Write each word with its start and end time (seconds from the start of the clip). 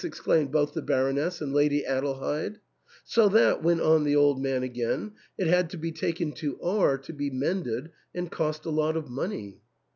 "exclaimed 0.03 0.49
both 0.51 0.73
the 0.73 0.81
Baroness 0.81 1.41
and 1.41 1.53
Lady 1.53 1.83
Adelheid)— 1.85 2.57
"so 3.03 3.29
that," 3.29 3.61
went 3.61 3.81
on 3.81 4.03
the 4.03 4.15
old 4.15 4.41
man 4.41 4.63
again, 4.63 5.11
"it 5.37 5.45
had 5.45 5.69
to 5.69 5.77
be 5.77 5.91
taken 5.91 6.31
to 6.31 6.59
R 6.59 6.97
to 6.97 7.13
be 7.13 7.29
mended, 7.29 7.91
and 8.11 8.31
cost 8.31 8.65
a 8.65 8.71
lot 8.71 8.97
of 8.97 9.11
money." 9.11 9.61